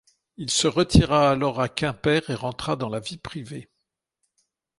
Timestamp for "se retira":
0.49-1.29